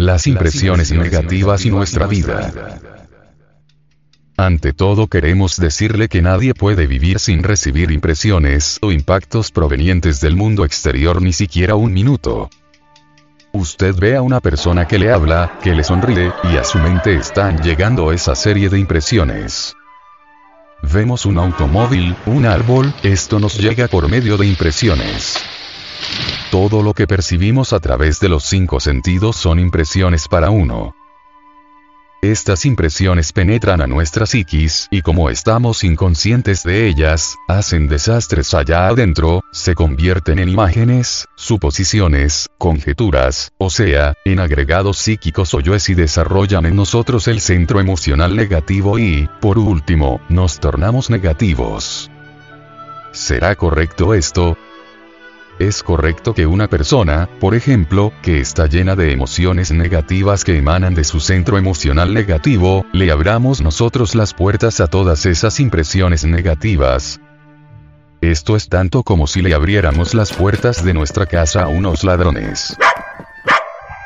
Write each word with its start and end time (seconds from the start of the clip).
las 0.00 0.26
impresiones 0.26 0.92
negativas 0.92 1.66
y 1.66 1.70
nuestra 1.70 2.06
vida. 2.06 2.80
Ante 4.38 4.72
todo 4.72 5.08
queremos 5.08 5.58
decirle 5.58 6.08
que 6.08 6.22
nadie 6.22 6.54
puede 6.54 6.86
vivir 6.86 7.18
sin 7.18 7.42
recibir 7.42 7.90
impresiones 7.90 8.78
o 8.80 8.92
impactos 8.92 9.50
provenientes 9.52 10.22
del 10.22 10.36
mundo 10.36 10.64
exterior 10.64 11.20
ni 11.20 11.34
siquiera 11.34 11.74
un 11.74 11.92
minuto. 11.92 12.48
Usted 13.52 13.94
ve 13.94 14.16
a 14.16 14.22
una 14.22 14.40
persona 14.40 14.88
que 14.88 14.98
le 14.98 15.12
habla, 15.12 15.58
que 15.62 15.74
le 15.74 15.84
sonríe, 15.84 16.32
y 16.44 16.56
a 16.56 16.64
su 16.64 16.78
mente 16.78 17.14
están 17.14 17.58
llegando 17.62 18.10
esa 18.10 18.34
serie 18.34 18.70
de 18.70 18.78
impresiones. 18.78 19.74
Vemos 20.82 21.26
un 21.26 21.36
automóvil, 21.36 22.16
un 22.24 22.46
árbol, 22.46 22.94
esto 23.02 23.38
nos 23.38 23.58
llega 23.58 23.86
por 23.86 24.08
medio 24.08 24.38
de 24.38 24.46
impresiones. 24.46 25.36
Todo 26.50 26.82
lo 26.82 26.94
que 26.94 27.06
percibimos 27.06 27.72
a 27.72 27.78
través 27.78 28.18
de 28.18 28.28
los 28.28 28.42
cinco 28.42 28.80
sentidos 28.80 29.36
son 29.36 29.60
impresiones 29.60 30.26
para 30.26 30.50
uno. 30.50 30.96
Estas 32.22 32.66
impresiones 32.66 33.32
penetran 33.32 33.80
a 33.80 33.86
nuestra 33.86 34.26
psiquis, 34.26 34.88
y 34.90 35.00
como 35.02 35.30
estamos 35.30 35.84
inconscientes 35.84 36.64
de 36.64 36.88
ellas, 36.88 37.36
hacen 37.46 37.86
desastres 37.86 38.52
allá 38.52 38.88
adentro, 38.88 39.42
se 39.52 39.76
convierten 39.76 40.40
en 40.40 40.48
imágenes, 40.48 41.28
suposiciones, 41.36 42.48
conjeturas, 42.58 43.52
o 43.56 43.70
sea, 43.70 44.14
en 44.24 44.40
agregados 44.40 44.98
psíquicos 44.98 45.54
o 45.54 45.60
yoes 45.60 45.88
y 45.88 45.94
desarrollan 45.94 46.66
en 46.66 46.74
nosotros 46.74 47.28
el 47.28 47.40
centro 47.40 47.78
emocional 47.78 48.34
negativo 48.34 48.98
y, 48.98 49.30
por 49.40 49.56
último, 49.56 50.20
nos 50.28 50.58
tornamos 50.58 51.10
negativos. 51.10 52.10
¿Será 53.12 53.54
correcto 53.54 54.14
esto? 54.14 54.58
Es 55.60 55.82
correcto 55.82 56.32
que 56.32 56.46
una 56.46 56.68
persona, 56.68 57.28
por 57.38 57.54
ejemplo, 57.54 58.14
que 58.22 58.40
está 58.40 58.66
llena 58.66 58.96
de 58.96 59.12
emociones 59.12 59.70
negativas 59.70 60.42
que 60.42 60.56
emanan 60.56 60.94
de 60.94 61.04
su 61.04 61.20
centro 61.20 61.58
emocional 61.58 62.14
negativo, 62.14 62.86
le 62.94 63.10
abramos 63.10 63.60
nosotros 63.60 64.14
las 64.14 64.32
puertas 64.32 64.80
a 64.80 64.86
todas 64.86 65.26
esas 65.26 65.60
impresiones 65.60 66.24
negativas. 66.24 67.20
Esto 68.22 68.56
es 68.56 68.70
tanto 68.70 69.02
como 69.02 69.26
si 69.26 69.42
le 69.42 69.52
abriéramos 69.52 70.14
las 70.14 70.32
puertas 70.32 70.82
de 70.82 70.94
nuestra 70.94 71.26
casa 71.26 71.64
a 71.64 71.68
unos 71.68 72.04
ladrones. 72.04 72.74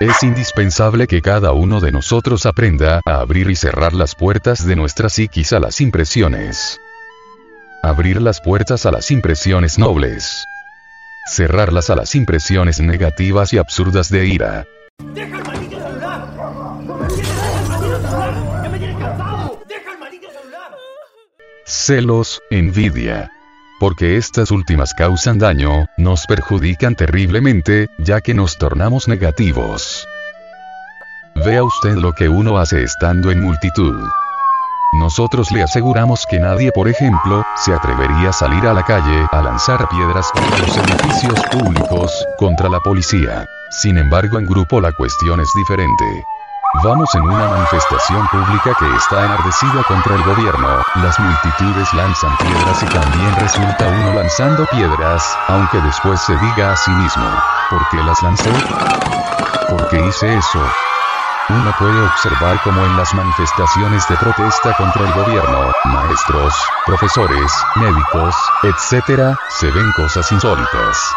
Es 0.00 0.24
indispensable 0.24 1.06
que 1.06 1.22
cada 1.22 1.52
uno 1.52 1.78
de 1.78 1.92
nosotros 1.92 2.46
aprenda 2.46 3.00
a 3.06 3.20
abrir 3.20 3.48
y 3.48 3.54
cerrar 3.54 3.92
las 3.92 4.16
puertas 4.16 4.66
de 4.66 4.74
nuestra 4.74 5.08
psiquis 5.08 5.52
a 5.52 5.60
las 5.60 5.80
impresiones. 5.80 6.80
Abrir 7.80 8.20
las 8.20 8.40
puertas 8.40 8.86
a 8.86 8.90
las 8.90 9.12
impresiones 9.12 9.78
nobles 9.78 10.48
cerrarlas 11.26 11.90
a 11.90 11.96
las 11.96 12.14
impresiones 12.14 12.80
negativas 12.80 13.52
y 13.52 13.58
absurdas 13.58 14.08
de 14.10 14.26
ira. 14.26 14.66
¡Deja 15.14 15.38
el 15.38 15.44
maldito 15.44 15.76
celular! 15.80 16.28
¡Ya 18.62 18.68
me 18.70 18.78
tienes 18.78 18.98
cansado! 18.98 19.60
¡Deja 19.68 19.92
el 19.92 19.98
maldito 19.98 20.28
celular! 20.30 20.70
Celos, 21.64 22.42
envidia. 22.50 23.30
Porque 23.80 24.16
estas 24.16 24.50
últimas 24.50 24.94
causan 24.94 25.38
daño, 25.38 25.86
nos 25.98 26.26
perjudican 26.26 26.94
terriblemente, 26.94 27.88
ya 27.98 28.20
que 28.20 28.32
nos 28.32 28.56
tornamos 28.56 29.08
negativos. 29.08 30.06
Vea 31.44 31.64
usted 31.64 31.96
lo 31.96 32.12
que 32.12 32.28
uno 32.28 32.58
hace 32.58 32.84
estando 32.84 33.30
en 33.32 33.42
multitud. 33.42 34.08
Nosotros 34.94 35.50
le 35.50 35.60
aseguramos 35.60 36.24
que 36.24 36.38
nadie, 36.38 36.70
por 36.70 36.88
ejemplo, 36.88 37.44
se 37.56 37.74
atrevería 37.74 38.28
a 38.28 38.32
salir 38.32 38.64
a 38.64 38.72
la 38.72 38.84
calle 38.84 39.26
a 39.32 39.42
lanzar 39.42 39.88
piedras 39.88 40.30
contra 40.30 40.58
los 40.58 40.76
edificios 40.76 41.40
públicos, 41.50 42.26
contra 42.38 42.68
la 42.68 42.78
policía. 42.78 43.44
Sin 43.70 43.98
embargo, 43.98 44.38
en 44.38 44.46
grupo 44.46 44.80
la 44.80 44.92
cuestión 44.92 45.40
es 45.40 45.50
diferente. 45.56 46.04
Vamos 46.84 47.12
en 47.14 47.22
una 47.22 47.48
manifestación 47.48 48.26
pública 48.28 48.72
que 48.78 48.96
está 48.96 49.24
enardecida 49.24 49.82
contra 49.88 50.14
el 50.14 50.22
gobierno, 50.22 50.68
las 51.02 51.18
multitudes 51.18 51.92
lanzan 51.94 52.36
piedras 52.38 52.82
y 52.82 52.86
también 52.86 53.36
resulta 53.40 53.88
uno 53.88 54.14
lanzando 54.14 54.64
piedras, 54.66 55.36
aunque 55.48 55.80
después 55.80 56.20
se 56.20 56.36
diga 56.36 56.72
a 56.72 56.76
sí 56.76 56.92
mismo, 56.92 57.28
¿por 57.68 57.88
qué 57.88 57.96
las 57.96 58.22
lancé? 58.22 58.50
¿Por 59.68 59.88
qué 59.88 60.06
hice 60.06 60.36
eso? 60.36 60.60
Uno 61.50 61.74
puede 61.78 62.00
observar 62.06 62.58
como 62.62 62.82
en 62.86 62.96
las 62.96 63.12
manifestaciones 63.12 64.08
de 64.08 64.16
protesta 64.16 64.74
contra 64.78 65.06
el 65.06 65.12
gobierno, 65.12 65.72
maestros, 65.84 66.54
profesores, 66.86 67.52
médicos, 67.76 68.34
etc., 68.62 69.36
se 69.50 69.70
ven 69.70 69.92
cosas 69.92 70.32
insólitas. 70.32 71.14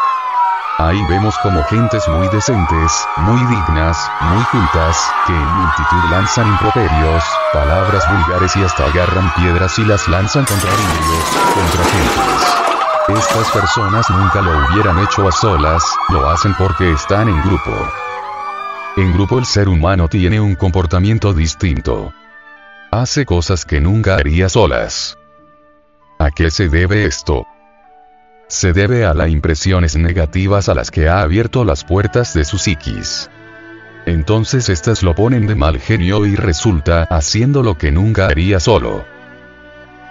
Ahí 0.80 1.02
vemos 1.10 1.38
como 1.38 1.64
gentes 1.64 2.06
muy 2.10 2.28
decentes, 2.28 3.08
muy 3.16 3.40
dignas, 3.46 4.12
muy 4.20 4.44
cultas, 4.52 4.98
que 5.28 5.34
en 5.34 5.56
multitud 5.56 6.10
lanzan 6.12 6.48
improperios, 6.50 7.24
palabras 7.54 8.04
vulgares 8.12 8.54
y 8.58 8.64
hasta 8.66 8.84
agarran 8.84 9.34
piedras 9.36 9.80
y 9.80 9.86
las 9.86 10.10
lanzan 10.10 10.44
contra 10.44 10.70
indios, 10.70 11.24
contra 11.56 11.84
gentes. 11.86 13.24
Estas 13.24 13.50
personas 13.52 14.10
nunca 14.10 14.42
lo 14.42 14.52
hubieran 14.52 15.00
hecho 15.00 15.26
a 15.26 15.32
solas, 15.32 15.84
lo 16.10 16.30
hacen 16.30 16.54
porque 16.56 16.92
están 16.92 17.30
en 17.30 17.42
grupo. 17.44 17.72
En 18.98 19.14
grupo 19.14 19.38
el 19.38 19.46
ser 19.46 19.70
humano 19.70 20.08
tiene 20.08 20.40
un 20.40 20.56
comportamiento 20.56 21.32
distinto. 21.32 22.16
Hace 22.90 23.28
cosas 23.28 23.64
que 23.64 23.80
nunca 23.80 24.16
haría 24.16 24.50
solas. 24.50 25.20
¿A 26.18 26.32
qué 26.32 26.50
se 26.50 26.68
debe 26.68 27.06
esto? 27.06 27.46
Se 28.48 28.74
debe 28.74 29.06
a 29.06 29.14
las 29.14 29.30
impresiones 29.30 29.96
negativas 29.96 30.68
a 30.68 30.74
las 30.74 30.90
que 30.90 31.08
ha 31.08 31.22
abierto 31.22 31.64
las 31.64 31.84
puertas 31.84 32.34
de 32.34 32.44
su 32.44 32.58
psiquis. 32.58 33.30
Entonces 34.08 34.68
estas 34.68 35.04
lo 35.04 35.14
ponen 35.14 35.46
de 35.46 35.54
mal 35.54 35.80
genio 35.80 36.26
y 36.26 36.36
resulta 36.36 37.04
haciendo 37.04 37.62
lo 37.62 37.78
que 37.78 37.92
nunca 37.92 38.26
haría 38.26 38.60
solo. 38.60 39.06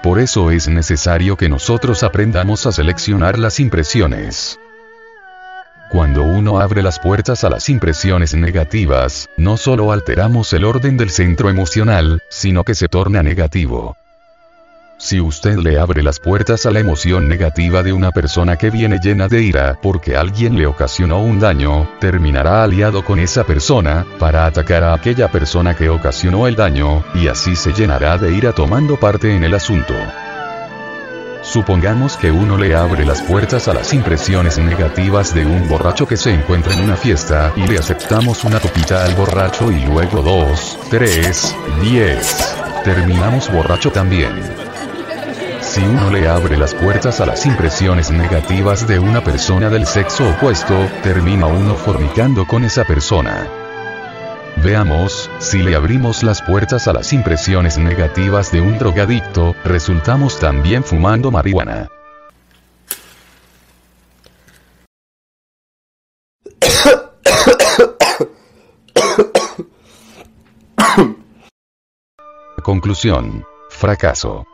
Por 0.00 0.20
eso 0.20 0.52
es 0.52 0.68
necesario 0.68 1.36
que 1.36 1.48
nosotros 1.48 2.04
aprendamos 2.04 2.66
a 2.66 2.72
seleccionar 2.72 3.36
las 3.36 3.58
impresiones. 3.58 4.60
Cuando 5.88 6.24
uno 6.24 6.58
abre 6.58 6.82
las 6.82 6.98
puertas 6.98 7.44
a 7.44 7.50
las 7.50 7.68
impresiones 7.68 8.34
negativas, 8.34 9.28
no 9.36 9.56
solo 9.56 9.92
alteramos 9.92 10.52
el 10.52 10.64
orden 10.64 10.96
del 10.96 11.10
centro 11.10 11.48
emocional, 11.48 12.22
sino 12.28 12.64
que 12.64 12.74
se 12.74 12.88
torna 12.88 13.22
negativo. 13.22 13.96
Si 14.98 15.20
usted 15.20 15.56
le 15.56 15.78
abre 15.78 16.02
las 16.02 16.18
puertas 16.18 16.66
a 16.66 16.70
la 16.70 16.80
emoción 16.80 17.28
negativa 17.28 17.82
de 17.82 17.92
una 17.92 18.10
persona 18.10 18.56
que 18.56 18.70
viene 18.70 18.98
llena 19.00 19.28
de 19.28 19.42
ira 19.42 19.78
porque 19.80 20.16
alguien 20.16 20.56
le 20.56 20.66
ocasionó 20.66 21.22
un 21.22 21.38
daño, 21.38 21.88
terminará 22.00 22.64
aliado 22.64 23.04
con 23.04 23.20
esa 23.20 23.44
persona, 23.44 24.06
para 24.18 24.46
atacar 24.46 24.82
a 24.82 24.94
aquella 24.94 25.30
persona 25.30 25.76
que 25.76 25.90
ocasionó 25.90 26.46
el 26.48 26.56
daño, 26.56 27.04
y 27.14 27.28
así 27.28 27.54
se 27.54 27.72
llenará 27.72 28.16
de 28.16 28.32
ira 28.32 28.52
tomando 28.52 28.96
parte 28.96 29.36
en 29.36 29.44
el 29.44 29.54
asunto. 29.54 29.94
Supongamos 31.46 32.16
que 32.16 32.32
uno 32.32 32.58
le 32.58 32.74
abre 32.74 33.06
las 33.06 33.22
puertas 33.22 33.68
a 33.68 33.72
las 33.72 33.94
impresiones 33.94 34.58
negativas 34.58 35.32
de 35.32 35.46
un 35.46 35.68
borracho 35.68 36.04
que 36.06 36.16
se 36.16 36.34
encuentra 36.34 36.74
en 36.74 36.80
una 36.80 36.96
fiesta 36.96 37.52
y 37.54 37.64
le 37.68 37.78
aceptamos 37.78 38.42
una 38.42 38.58
copita 38.58 39.04
al 39.04 39.14
borracho 39.14 39.70
y 39.70 39.80
luego 39.84 40.22
dos, 40.22 40.76
tres, 40.90 41.54
diez. 41.80 42.36
Terminamos 42.82 43.50
borracho 43.50 43.92
también. 43.92 44.32
Si 45.60 45.80
uno 45.80 46.10
le 46.10 46.26
abre 46.26 46.58
las 46.58 46.74
puertas 46.74 47.20
a 47.20 47.26
las 47.26 47.46
impresiones 47.46 48.10
negativas 48.10 48.88
de 48.88 48.98
una 48.98 49.22
persona 49.22 49.70
del 49.70 49.86
sexo 49.86 50.28
opuesto, 50.28 50.74
termina 51.04 51.46
uno 51.46 51.76
fornicando 51.76 52.44
con 52.44 52.64
esa 52.64 52.84
persona. 52.84 53.65
Veamos, 54.62 55.30
si 55.38 55.62
le 55.62 55.76
abrimos 55.76 56.22
las 56.22 56.42
puertas 56.42 56.88
a 56.88 56.92
las 56.92 57.12
impresiones 57.12 57.78
negativas 57.78 58.50
de 58.50 58.60
un 58.60 58.78
drogadicto, 58.78 59.54
resultamos 59.64 60.38
también 60.40 60.82
fumando 60.82 61.30
marihuana. 61.30 61.88
Conclusión. 72.62 73.44
Fracaso. 73.70 74.44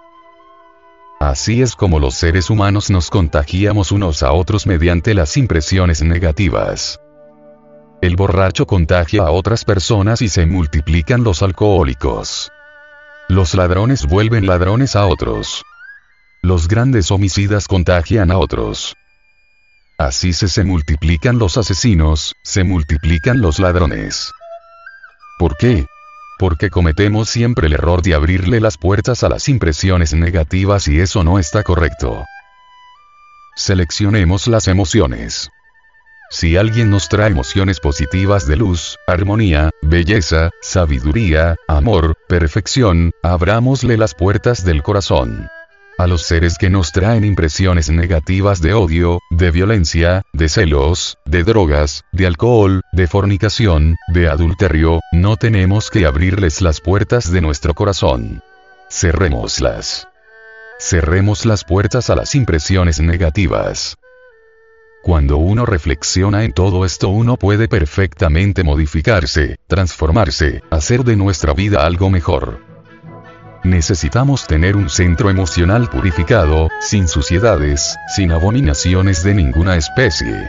Así 1.20 1.62
es 1.62 1.76
como 1.76 1.98
los 2.00 2.14
seres 2.14 2.50
humanos 2.50 2.90
nos 2.90 3.08
contagiamos 3.08 3.92
unos 3.92 4.22
a 4.22 4.32
otros 4.32 4.66
mediante 4.66 5.14
las 5.14 5.36
impresiones 5.36 6.02
negativas. 6.02 7.00
El 8.02 8.16
borracho 8.16 8.66
contagia 8.66 9.22
a 9.22 9.30
otras 9.30 9.64
personas 9.64 10.22
y 10.22 10.28
se 10.28 10.44
multiplican 10.44 11.22
los 11.22 11.40
alcohólicos. 11.40 12.50
Los 13.28 13.54
ladrones 13.54 14.06
vuelven 14.06 14.44
ladrones 14.48 14.96
a 14.96 15.06
otros. 15.06 15.62
Los 16.42 16.66
grandes 16.66 17.12
homicidas 17.12 17.68
contagian 17.68 18.32
a 18.32 18.38
otros. 18.38 18.96
Así 19.98 20.32
se 20.32 20.48
se 20.48 20.64
multiplican 20.64 21.38
los 21.38 21.56
asesinos, 21.56 22.34
se 22.42 22.64
multiplican 22.64 23.40
los 23.40 23.60
ladrones. 23.60 24.32
¿Por 25.38 25.56
qué? 25.56 25.86
Porque 26.40 26.70
cometemos 26.70 27.28
siempre 27.28 27.68
el 27.68 27.74
error 27.74 28.02
de 28.02 28.14
abrirle 28.14 28.58
las 28.58 28.78
puertas 28.78 29.22
a 29.22 29.28
las 29.28 29.48
impresiones 29.48 30.12
negativas 30.12 30.88
y 30.88 30.98
eso 30.98 31.22
no 31.22 31.38
está 31.38 31.62
correcto. 31.62 32.24
Seleccionemos 33.54 34.48
las 34.48 34.66
emociones. 34.66 35.52
Si 36.32 36.56
alguien 36.56 36.88
nos 36.88 37.10
trae 37.10 37.30
emociones 37.30 37.78
positivas 37.78 38.46
de 38.46 38.56
luz, 38.56 38.98
armonía, 39.06 39.68
belleza, 39.82 40.48
sabiduría, 40.62 41.56
amor, 41.68 42.16
perfección, 42.26 43.12
abrámosle 43.22 43.98
las 43.98 44.14
puertas 44.14 44.64
del 44.64 44.82
corazón. 44.82 45.50
A 45.98 46.06
los 46.06 46.22
seres 46.22 46.56
que 46.56 46.70
nos 46.70 46.90
traen 46.90 47.26
impresiones 47.26 47.90
negativas 47.90 48.62
de 48.62 48.72
odio, 48.72 49.18
de 49.30 49.50
violencia, 49.50 50.22
de 50.32 50.48
celos, 50.48 51.18
de 51.26 51.44
drogas, 51.44 52.02
de 52.12 52.26
alcohol, 52.26 52.80
de 52.92 53.06
fornicación, 53.08 53.96
de 54.08 54.30
adulterio, 54.30 55.00
no 55.12 55.36
tenemos 55.36 55.90
que 55.90 56.06
abrirles 56.06 56.62
las 56.62 56.80
puertas 56.80 57.30
de 57.30 57.42
nuestro 57.42 57.74
corazón. 57.74 58.42
Cerrémoslas. 58.90 60.08
Cerremos 60.80 61.44
las 61.44 61.62
puertas 61.62 62.08
a 62.08 62.16
las 62.16 62.34
impresiones 62.34 63.00
negativas. 63.00 63.98
Cuando 65.02 65.36
uno 65.36 65.66
reflexiona 65.66 66.44
en 66.44 66.52
todo 66.52 66.84
esto 66.84 67.08
uno 67.08 67.36
puede 67.36 67.66
perfectamente 67.66 68.62
modificarse, 68.62 69.56
transformarse, 69.66 70.62
hacer 70.70 71.02
de 71.02 71.16
nuestra 71.16 71.52
vida 71.54 71.84
algo 71.84 72.08
mejor. 72.08 72.60
Necesitamos 73.64 74.46
tener 74.46 74.76
un 74.76 74.88
centro 74.88 75.28
emocional 75.28 75.90
purificado, 75.90 76.68
sin 76.80 77.08
suciedades, 77.08 77.96
sin 78.14 78.30
abominaciones 78.30 79.24
de 79.24 79.34
ninguna 79.34 79.76
especie. 79.76 80.48